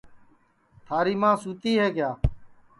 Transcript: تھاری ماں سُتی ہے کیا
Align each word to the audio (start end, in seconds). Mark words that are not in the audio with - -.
تھاری 0.85 1.15
ماں 1.21 1.35
سُتی 1.43 1.71
ہے 1.79 1.87
کیا 1.95 2.09